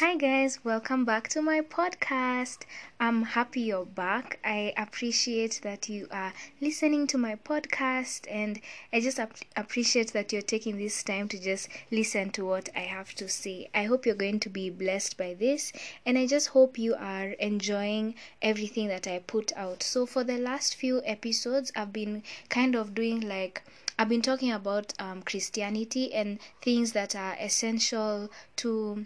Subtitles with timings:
[0.00, 2.60] Hi, guys, welcome back to my podcast.
[2.98, 4.38] I'm happy you're back.
[4.42, 8.62] I appreciate that you are listening to my podcast, and
[8.94, 12.80] I just ap- appreciate that you're taking this time to just listen to what I
[12.88, 13.68] have to say.
[13.74, 15.70] I hope you're going to be blessed by this,
[16.06, 19.82] and I just hope you are enjoying everything that I put out.
[19.82, 23.62] So, for the last few episodes, I've been kind of doing like
[23.98, 29.04] I've been talking about um, Christianity and things that are essential to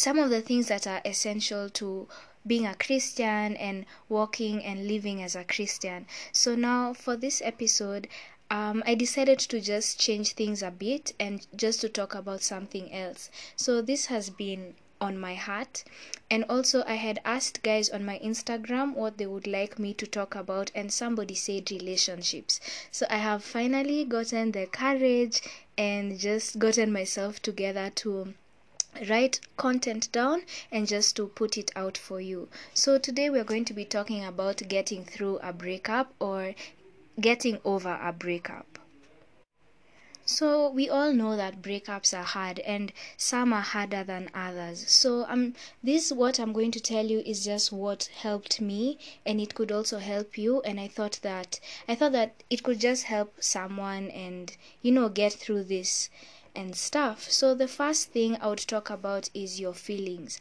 [0.00, 2.08] some of the things that are essential to
[2.46, 6.06] being a Christian and walking and living as a Christian.
[6.32, 8.08] So now for this episode,
[8.50, 12.90] um, I decided to just change things a bit and just to talk about something
[12.94, 13.28] else.
[13.56, 15.82] So this has been on my heart
[16.30, 20.06] and also i had asked guys on my instagram what they would like me to
[20.06, 22.60] talk about and somebody said relationships
[22.90, 25.40] so i have finally gotten the courage
[25.78, 28.34] and just gotten myself together to
[29.08, 32.48] write content down and just to put it out for you.
[32.74, 36.54] So today we're going to be talking about getting through a breakup or
[37.20, 38.78] getting over a breakup.
[40.26, 44.84] So we all know that breakups are hard and some are harder than others.
[44.88, 49.40] So um this what I'm going to tell you is just what helped me and
[49.40, 53.04] it could also help you and I thought that I thought that it could just
[53.04, 56.10] help someone and you know get through this
[56.54, 57.30] and stuff.
[57.30, 60.40] So, the first thing I would talk about is your feelings.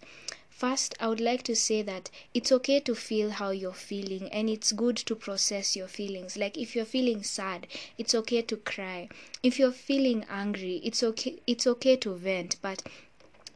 [0.59, 4.49] First, I would like to say that it's okay to feel how you're feeling and
[4.49, 6.35] it's good to process your feelings.
[6.35, 7.65] Like if you're feeling sad,
[7.97, 9.07] it's okay to cry.
[9.41, 12.83] If you're feeling angry, it's okay it's okay to vent, but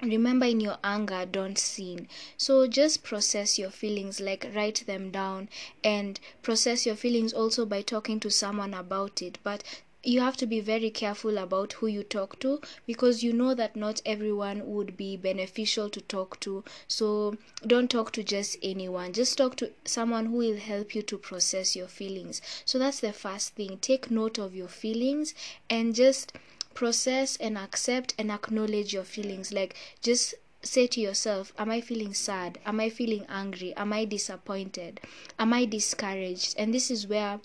[0.01, 5.47] remember in your anger don't sin so just process your feelings like write them down
[5.83, 9.63] and process your feelings also by talking to someone about it but
[10.05, 13.75] you have to be very careful about who you talk to because you know that
[13.75, 16.63] not everyone would be beneficial to talk to.
[16.89, 19.13] So don't talk to just anyone.
[19.13, 22.41] Just talk to someone who will help you to process your feelings.
[22.65, 23.77] So that's the first thing.
[23.79, 25.33] Take note of your feelings
[25.69, 26.33] and just
[26.73, 29.53] process and accept and acknowledge your feelings.
[29.53, 32.59] Like just say to yourself, Am I feeling sad?
[32.65, 33.73] Am I feeling angry?
[33.75, 34.99] Am I disappointed?
[35.39, 36.55] Am I discouraged?
[36.57, 37.39] And this is where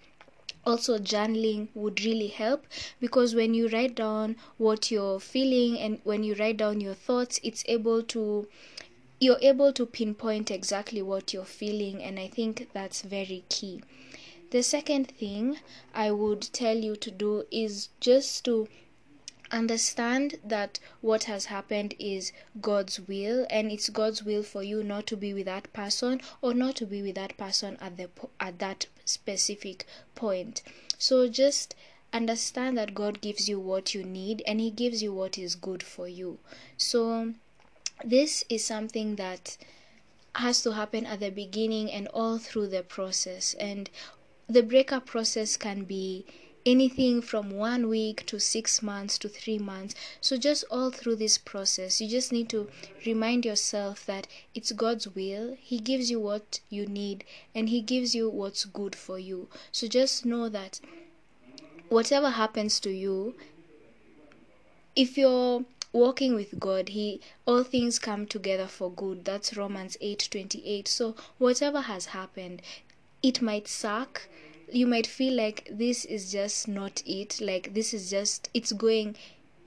[0.68, 2.66] also journaling would really help
[3.00, 7.40] because when you write down what you're feeling and when you write down your thoughts
[7.42, 8.46] it's able to
[9.20, 13.80] you're able to pinpoint exactly what you're feeling and i think that's very key.
[14.50, 15.58] The second thing
[15.94, 18.68] i would tell you to do is just to
[19.50, 25.06] understand that what has happened is God's will and it's God's will for you not
[25.08, 28.08] to be with that person or not to be with that person at the
[28.40, 30.62] at that specific point.
[30.98, 31.74] So just
[32.12, 35.82] understand that God gives you what you need and he gives you what is good
[35.82, 36.38] for you.
[36.76, 37.34] So
[38.04, 39.56] this is something that
[40.34, 43.54] has to happen at the beginning and all through the process.
[43.54, 43.90] And
[44.48, 46.24] the breakup process can be
[46.66, 49.94] anything from one week to six months to three months.
[50.20, 52.68] So, just all through this process, you just need to
[53.06, 55.56] remind yourself that it's God's will.
[55.60, 57.24] He gives you what you need
[57.54, 59.48] and He gives you what's good for you.
[59.72, 60.80] So, just know that
[61.88, 63.34] whatever happens to you,
[64.94, 69.24] if you're walking with God, He all things come together for good.
[69.24, 70.86] That's Romans 8:28.
[70.86, 72.62] So whatever has happened,
[73.22, 74.28] it might suck
[74.72, 79.16] you might feel like this is just not it like this is just it's going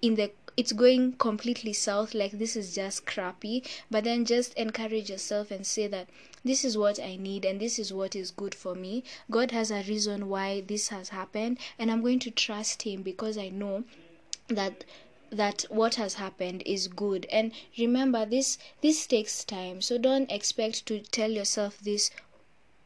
[0.02, 3.64] in the it's going completely south like this is just crappy.
[3.90, 6.10] But then just encourage yourself and say that
[6.44, 9.04] this is what i need and this is what is good for me.
[9.30, 13.38] God has a reason why this has happened and i'm going to trust him because
[13.38, 13.86] i know
[14.50, 14.84] that
[15.32, 17.26] that what has happened is good.
[17.32, 19.82] And remember this this takes time.
[19.82, 22.12] So don't expect to tell yourself this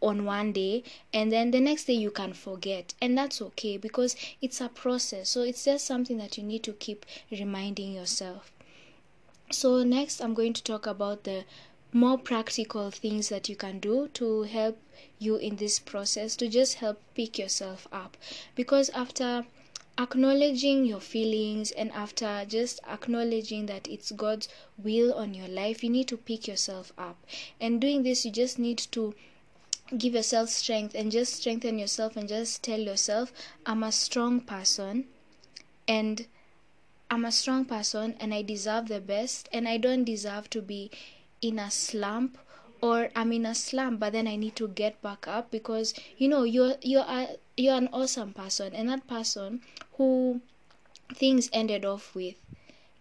[0.02, 0.84] on one day
[1.14, 2.94] and then the next day you can forget.
[3.02, 5.30] And that's okay because it's a process.
[5.30, 8.52] So it's just something that you need to keep reminding yourself.
[9.52, 11.46] So next i'm going to talk about the
[11.94, 14.78] more practical things that you can do to help
[15.18, 18.18] you in this process to just help pick yourself up.
[18.56, 19.46] Because after
[19.98, 25.90] acknowledging your feelings and after just acknowledging that it's God's will on your life, you
[25.90, 27.16] need to pick yourself up.
[27.62, 29.16] And doing this, you just need to
[29.98, 33.32] give yourself strength and just strengthen yourself and just tell yourself
[33.66, 35.06] i'm a strong person
[35.88, 36.26] and
[37.12, 40.90] i'm a strong person and i deserve the best and i don't deserve to be
[41.42, 42.38] in a slump
[42.82, 46.28] or i'm in a slump but then i need to get back up because you
[46.28, 49.62] know you're you're a, you're an awesome person and that person
[49.98, 50.42] who
[51.14, 52.36] things ended off with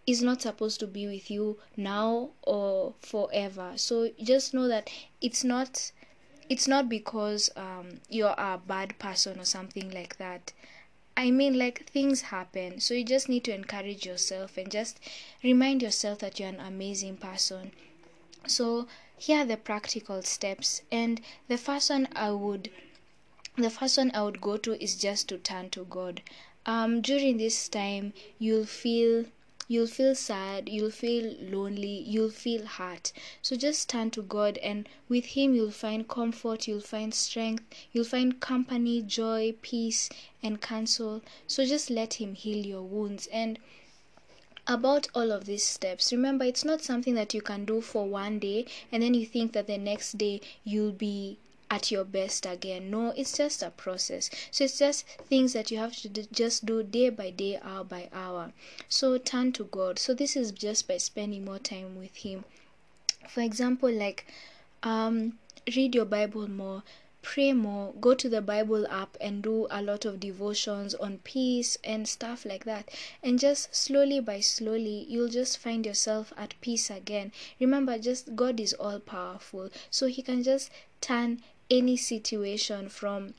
[0.05, 3.73] is not supposed to be with you now or forever.
[3.75, 4.89] So just know that
[5.19, 5.91] it's not
[6.49, 10.53] it's not because um, you're a bad person or something like that
[11.17, 14.99] I mean, like things happen, so you just need to encourage yourself and just
[15.41, 17.71] remind yourself that you're an amazing person.
[18.47, 18.87] So,
[19.17, 22.69] here are the practical steps, and the first one I would
[23.55, 26.21] the first one I would go to is just to turn to God.
[26.65, 29.23] Um, during this time, you'll feel
[29.67, 33.11] you'll feel sad, you'll feel lonely, you'll feel hurt.
[33.41, 38.05] So just turn to God, and with Him, you'll find comfort, you'll find strength, you'll
[38.05, 40.09] find company, joy, peace,
[40.43, 41.21] and counsel.
[41.47, 43.27] So just let Him heal your wounds.
[43.27, 43.59] And
[44.67, 48.39] about all of these steps, remember it's not something that you can do for one
[48.39, 51.37] day and then you think that the next day you'll be
[51.69, 52.89] at your best again.
[52.89, 54.29] No, it's just a process.
[54.51, 58.09] So it's just things that you have to just do day by day, hour by
[58.13, 58.53] hour.
[58.89, 59.99] So turn to God.
[59.99, 62.45] So this is just by spending more time with Him.
[63.27, 64.25] For example, like
[64.83, 65.39] um,
[65.75, 66.83] read your Bible more
[67.25, 71.75] pray more, go to the Bible app and do a lot of devotions on peace
[71.83, 72.87] and stuff like that.
[73.23, 77.31] And just slowly by slowly, you'll just find yourself at peace again.
[77.59, 80.69] Remember, just God is all powerful, so He can just
[81.01, 83.33] turn any situation from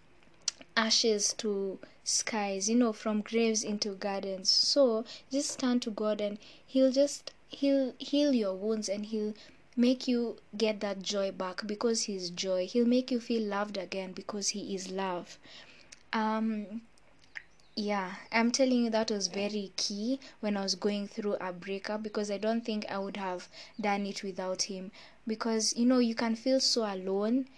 [0.77, 4.51] ashes to skies, you know, from graves into gardens.
[4.51, 9.35] So just turn to God and He'll just He'll heal your wounds and He'll
[9.77, 12.67] make you get that joy back because He's joy.
[12.67, 15.39] He'll make you feel loved again because He is love.
[16.13, 16.83] Um
[17.79, 22.03] yeah, I'm telling you that was very key when I was going through a breakup
[22.03, 23.49] because I don't think I would have
[23.79, 24.93] done it without him.
[25.27, 27.49] Because you know, you can feel so alone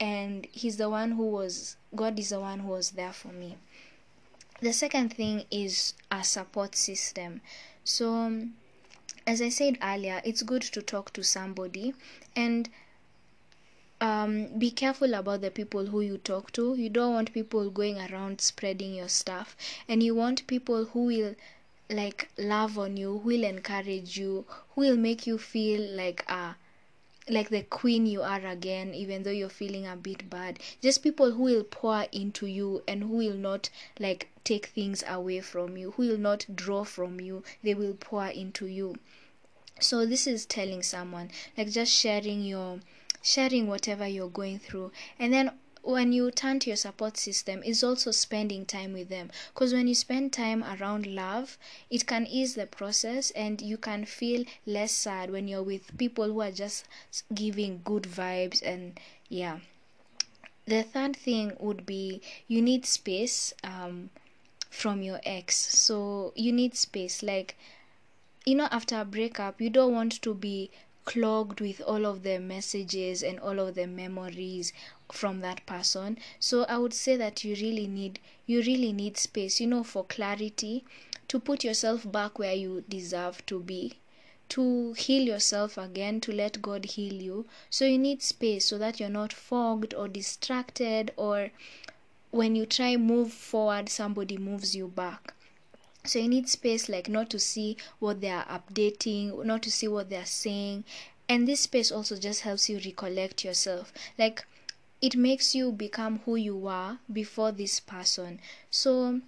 [0.00, 3.56] and he's the one who was god is the one who was there for me.
[4.60, 7.40] The second thing is a support system.
[7.84, 8.54] So um,
[9.26, 11.94] as i said earlier it's good to talk to somebody
[12.34, 12.70] and
[14.00, 16.74] um, be careful about the people who you talk to.
[16.74, 19.54] You don't want people going around spreading your stuff
[19.86, 21.34] and you want people who will
[21.90, 26.54] like love on you who will encourage you who will make you feel like a
[27.30, 30.58] like the queen you are again even though you're feeling a bit bad.
[30.82, 35.40] Just people who will pour into you and who will not like take things away
[35.40, 38.96] from you who will not draw from you they will pour into you.
[39.78, 42.80] So this is telling someone like just sharing your
[43.22, 44.92] sharing whatever you're going through.
[45.18, 49.30] And then when you turn to your support system is also spending time with them.
[49.52, 54.04] Because when you spend time around love it can ease the process and you can
[54.04, 56.86] feel less sad when you're with people who are just
[57.34, 58.98] giving good vibes and
[59.28, 59.60] yeah.
[60.66, 64.10] The third thing would be you need space um,
[64.70, 65.56] from your ex.
[65.56, 67.22] So you need space.
[67.22, 67.56] Like
[68.46, 70.70] you know after a breakup you don't want to be
[71.04, 74.72] clogged with all of the messages and all of the memories
[75.12, 76.18] from that person.
[76.38, 80.04] So i would say that you really need you really need space you know for
[80.04, 80.84] clarity
[81.28, 83.98] to put yourself back where you deserve to be
[84.50, 87.46] to heal yourself again to let god heal you.
[87.70, 91.50] So you need space so that you're not fogged or distracted or
[92.32, 95.34] when you try move forward somebody moves you back
[96.04, 99.86] so you need space like not to see what they are updating not to see
[99.86, 100.84] what they are saying.
[101.28, 103.92] And this space also just helps you recollect yourself.
[104.18, 104.46] Like
[105.02, 108.40] it makes you become who you were before this person.
[108.70, 109.20] So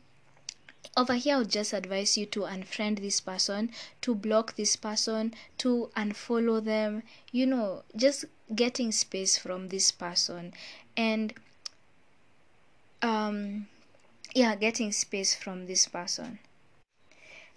[0.97, 5.33] over here i would just advise you to unfriend this person to block this person
[5.57, 8.25] to unfollow them you know just
[8.55, 10.53] getting space from this person.
[10.97, 11.35] And
[13.03, 13.69] um
[14.35, 16.39] yeah getting space from this person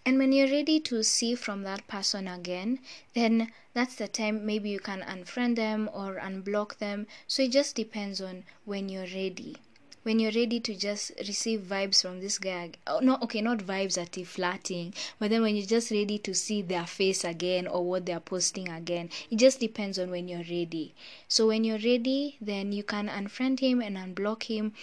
[0.07, 2.77] and when you're ready to see from that person again,
[3.15, 7.07] then that's the time maybe you can unfriend them or unblock them.
[7.25, 9.57] So it just depends on when you're ready.
[10.03, 14.00] When you're ready to just receive vibes from this guy, oh, no, okay, not vibes
[14.00, 17.83] at the flirting, but then when you're just ready to see their face again or
[17.83, 20.93] what they're posting again, it just depends on when you're ready.
[21.27, 24.74] So when you're ready, then you can unfriend him and unblock him,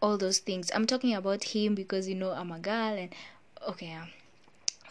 [0.00, 0.70] all those things.
[0.72, 3.12] I'm talking about him because you know I'm a girl and
[3.68, 3.98] okay.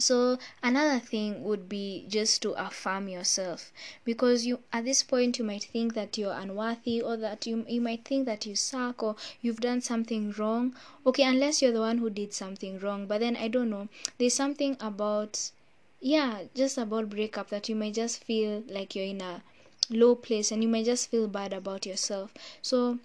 [0.01, 3.71] So another thing would be just to affirm yourself.
[4.03, 7.81] Because you at this point you might think that you're unworthy or that you you
[7.81, 10.75] might think that you suck or you've done something wrong.
[11.05, 13.05] Okay unless you're the one who did something wrong.
[13.07, 13.87] But then i don't know.
[14.17, 15.51] There's something about
[16.01, 19.43] yeah just about breakup that you may just feel like you're in a
[19.89, 22.33] low place and you may just feel bad about yourself.
[22.61, 22.99] So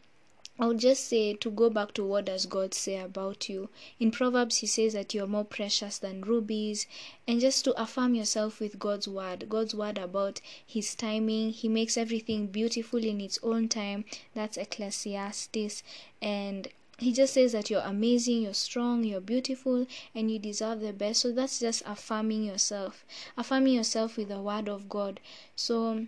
[0.58, 3.68] I would just say to go back to what does God say about you.
[4.00, 6.86] In Proverbs, he says that you're more precious than rubies,
[7.28, 9.48] and just to affirm yourself with God's word.
[9.48, 11.50] God's word about his timing.
[11.50, 14.06] He makes everything beautiful in its own time.
[14.34, 15.82] That's Ecclesiastes.
[16.22, 20.94] And he just says that you're amazing, you're strong, you're beautiful, and you deserve the
[20.94, 21.20] best.
[21.20, 23.04] So that's just affirming yourself,
[23.36, 25.20] affirming yourself with the word of God.
[25.54, 26.06] So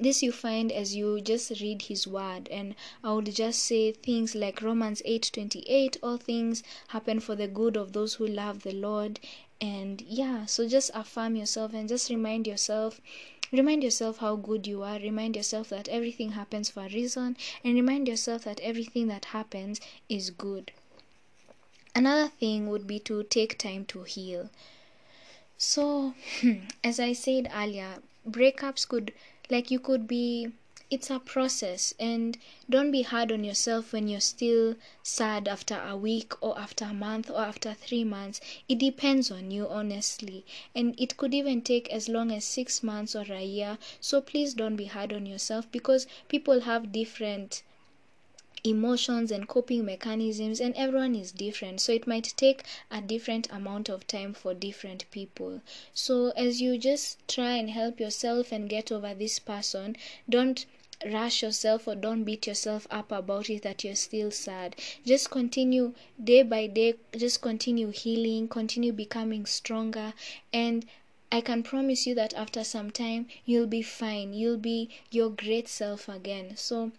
[0.00, 2.48] this you find as you just read his word.
[2.50, 7.76] And i would just say things like romans 8:28 all things happen for the good
[7.76, 9.20] of those who love the lord.
[9.60, 13.00] And yeah so just affirm yourself and just remind yourself
[13.52, 14.98] remind yourself how good you are.
[14.98, 17.36] Remind yourself that everything happens for a reason.
[17.64, 20.72] And remind yourself that everything that happens is good.
[21.94, 24.50] Another thing would be to take time to heal.
[25.56, 27.96] So hmm, as i said earlier
[28.30, 29.12] breakups could
[29.50, 30.52] like you could be
[30.90, 31.92] it's a process.
[32.00, 32.38] And
[32.70, 36.94] don't be hard on yourself when you're still sad after a week or after a
[36.94, 38.40] month or after 3 months.
[38.68, 40.46] It depends on you honestly.
[40.74, 43.76] And it could even take as long as 6 months or a year.
[44.00, 47.62] So please don't be hard on yourself because people have different
[48.64, 53.88] emotions and coping mechanisms and everyone is different so it might take a different amount
[53.88, 55.60] of time for different people
[55.94, 59.96] so as you just try and help yourself and get over this person
[60.28, 60.66] don't
[61.12, 64.74] rush yourself or don't beat yourself up about it that you're still sad
[65.06, 70.12] just continue day by day just continue healing continue becoming stronger
[70.52, 70.84] and
[71.30, 74.32] I can promise you that after some time you'll be fine.
[74.32, 76.56] You'll be your great self again.
[76.56, 76.92] So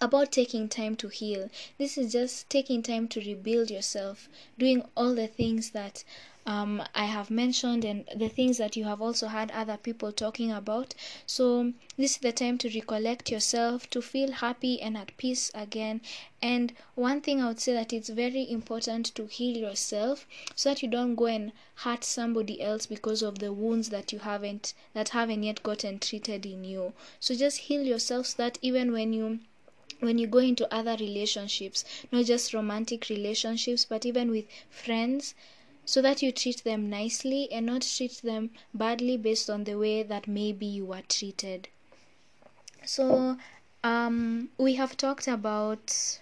[0.00, 1.50] about taking time to heal.
[1.76, 4.28] This is just taking time to rebuild yourself,
[4.58, 6.04] doing all the things that
[6.48, 10.50] um, I have mentioned and the things that you have also had other people talking
[10.50, 10.94] about.
[11.26, 16.00] So, this is the time to recollect yourself, to feel happy and at peace again.
[16.40, 20.82] And one thing I would say that it's very important to heal yourself so that
[20.82, 25.10] you don't go and hurt somebody else because of the wounds that you haven't that
[25.10, 26.94] haven't yet gotten treated in you.
[27.20, 29.40] So just heal yourself so that even when you
[30.00, 35.34] when you go into other relationships, not just romantic relationships, but even with friends,
[35.84, 40.02] so that you treat them nicely and not treat them badly based on the way
[40.02, 41.68] that maybe you were treated.
[42.84, 43.38] So,
[43.82, 46.20] um, we have talked about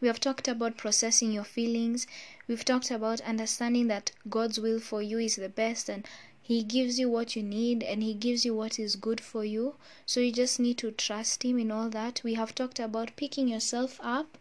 [0.00, 2.06] we have talked about processing your feelings.
[2.46, 6.06] We've talked about understanding that God's will for you is the best and
[6.46, 9.76] he gives you what you need and He gives you what is good for you.
[10.04, 12.20] So you just need to trust Him in all that.
[12.22, 14.36] We have talked about picking yourself up,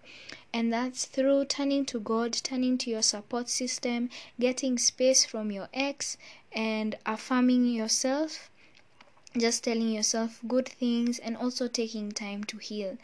[0.51, 5.69] and that's through turning to God, turning to your support system, getting space from your
[5.73, 6.17] ex,
[6.51, 8.51] and affirming yourself.
[9.37, 12.97] Just telling yourself good things and also taking time to heal.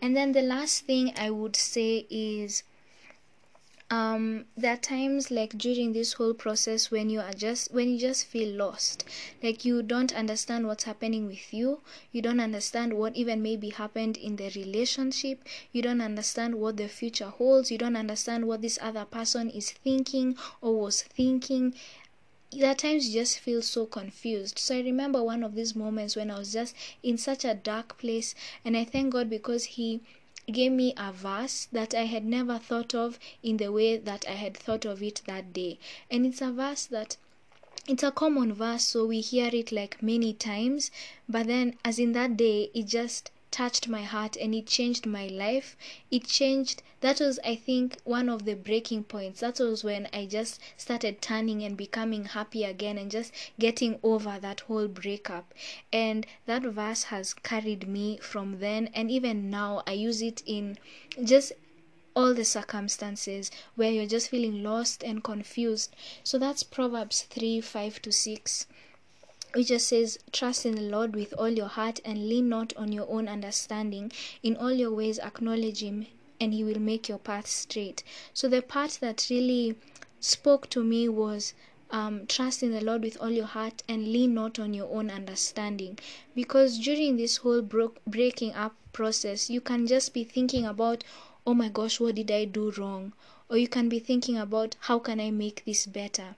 [0.00, 2.62] And then the last thing I would say is
[3.94, 7.98] um there are times like during this whole process when you are just when you
[7.98, 9.04] just feel lost.
[9.42, 11.80] Like you don't understand what's happening with you.
[12.10, 15.44] You don't understand what even maybe happened in the relationship.
[15.72, 17.70] You don't understand what the future holds.
[17.70, 21.74] You don't understand what this other person is thinking or was thinking.
[22.50, 24.58] There are times you just feel so confused.
[24.58, 27.98] So I remember one of these moments when I was just in such a dark
[27.98, 28.34] place,
[28.64, 30.00] and I thank God because He
[30.50, 34.32] gave me a verse that I had never thought of in the way that I
[34.32, 35.78] had thought of it that day.
[36.10, 37.16] And it's a verse that
[37.86, 40.90] it's a common verse, so we hear it like many times,
[41.28, 45.28] but then, as in that day, it just touched my heart and it changed my
[45.28, 45.76] life.
[46.10, 49.38] It changed, that was, I think, one of the breaking points.
[49.38, 54.40] That was when I just started turning and becoming happy again and just getting over
[54.40, 55.54] that whole breakup.
[55.92, 60.76] And that verse has carried me from then, and even now, I use it in
[61.22, 61.52] just
[62.16, 65.94] all the circumstances where you're just feeling lost and confused.
[66.24, 68.66] So that's Proverbs 3 5 to 6
[69.54, 72.90] which just says, Trust in the Lord with all your heart and lean not on
[72.90, 74.10] your own understanding.
[74.42, 76.06] In all your ways, acknowledge Him,
[76.40, 78.02] and He will make your path straight.
[78.32, 79.76] So, the part that really
[80.18, 81.54] spoke to me was
[81.90, 85.08] um, trust in the Lord with all your heart and lean not on your own
[85.08, 86.00] understanding.
[86.34, 91.04] Because during this whole bro- breaking up process, you can just be thinking about,
[91.46, 93.12] oh my gosh, what did I do wrong?
[93.48, 96.34] Or you can be thinking about, how can I make this better?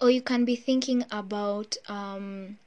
[0.00, 2.58] Or you can be thinking about um,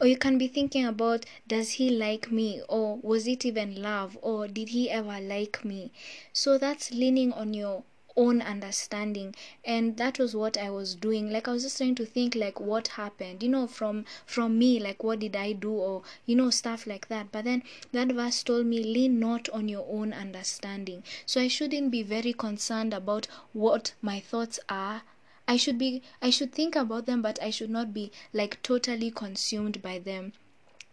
[0.00, 2.62] or you can be thinking about does he like me?
[2.68, 4.18] Or was it even love?
[4.22, 5.92] Or did he ever like me?
[6.32, 7.84] So that's leaning on your
[8.16, 9.34] own understanding.
[9.64, 11.30] And that was what i was doing.
[11.30, 14.78] Like i was just trying to think like what happened you know from from me
[14.80, 17.30] like what did i do or you know stuff like that.
[17.32, 17.62] But then
[17.92, 21.02] that verse told me lean not on your own understanding.
[21.26, 25.02] So i shouldn't be very concerned about what my thoughts are.
[25.48, 29.10] I should be i should think about them but i should not be like totally
[29.10, 30.32] consumed by them.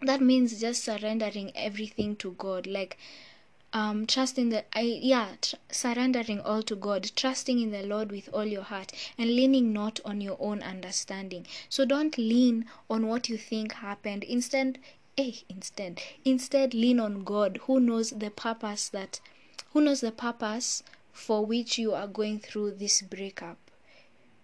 [0.01, 2.67] That means just surrendering everything to god.
[2.67, 2.97] Like
[3.73, 8.29] um trusting that i yeah tr- surrendering all to god trusting in the lord with
[8.33, 11.45] all your heart and leaning not on your own understanding.
[11.69, 14.23] So don't lean on what you think happened.
[14.23, 14.79] Instead
[15.17, 19.19] eh, instead instead lean on god who knows the purpose that
[19.73, 23.57] who knows the purpose for which you are going through this breakup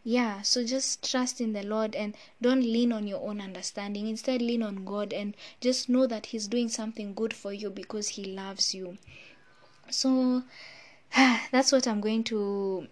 [0.03, 4.07] yeah so just trust in the lord and don't lean on your own understanding.
[4.07, 8.10] Instead lean on god and just know that he's doing something good for you because
[8.10, 8.98] he loves you.
[9.89, 10.43] So
[11.51, 12.88] that's what i'm going to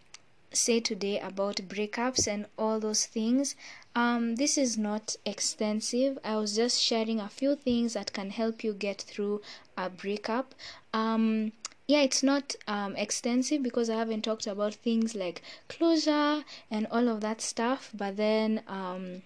[0.53, 3.55] say today about breakups and all those things.
[3.95, 6.19] Um, this is not extensive.
[6.23, 9.41] I was just sharing a few things that can help you get through
[9.77, 10.53] a breakup.
[10.93, 11.53] Um,
[11.91, 17.07] yeah it's not um, extensive because i haven't talked about things like closure and all
[17.07, 19.21] of that stuff but then um,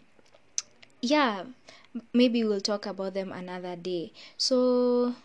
[1.01, 1.43] yeah
[2.13, 4.12] maybe we'll talk about them another day.
[4.38, 5.15] So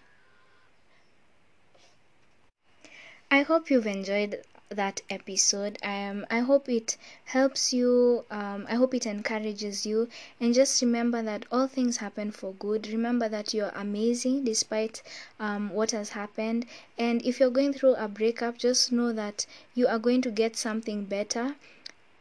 [3.30, 5.78] I hope you've enjoyed that episode.
[5.82, 8.24] Um, I hope it helps you.
[8.30, 10.08] Um, I hope it encourages you.
[10.40, 12.86] And just remember that all things happen for good.
[12.86, 15.02] Remember that you're amazing despite
[15.40, 16.66] um, what has happened.
[16.96, 20.56] And if you're going through a breakup, just know that you are going to get
[20.56, 21.56] something better.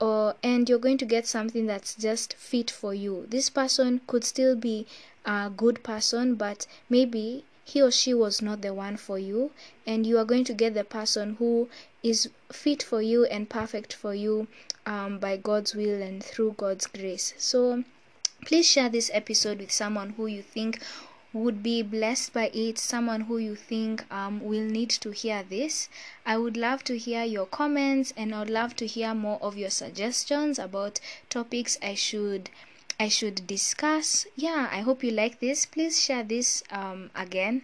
[0.01, 3.27] Or, and you're going to get something that's just fit for you.
[3.29, 4.88] This person could still be
[5.25, 9.51] a good person, but maybe he or she was not the one for you
[9.85, 11.69] and you are going to get the person who
[12.01, 14.47] is fit for you and perfect for you
[14.85, 17.83] um, by god's will and through god's grace so
[18.45, 20.79] please share this episode with someone who you think
[21.31, 25.88] would be blessed by it, someone who you think um, will need to hear this.
[26.25, 29.55] I would love to hear your comments and I would love to hear more of
[29.55, 30.99] your suggestions about
[31.29, 32.49] topics I should
[33.00, 34.27] I should discuss.
[34.36, 35.65] Yeah, I hope you like this.
[35.65, 37.63] Please share this um, again.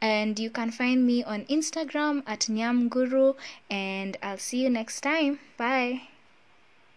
[0.00, 3.36] And you can find me on Instagram at Nyamguru.
[3.70, 5.40] And I'll see you next time.
[5.56, 6.02] Bye.